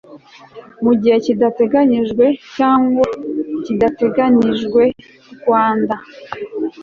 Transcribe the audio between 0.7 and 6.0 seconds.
mu gihe giteganyijwe cyangwa kidateganyijwe rwanda